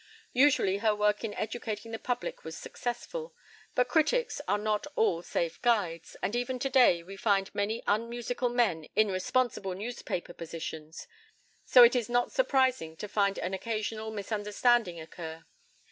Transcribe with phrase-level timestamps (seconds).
[0.33, 3.35] Usually her work in educating the public was successful.
[3.75, 8.49] But critics are not all safe guides, and even to day we find many unmusical
[8.49, 11.07] men in responsible newspaper positions,
[11.65, 15.45] so it is not surprising to find an occasional misunderstanding occur.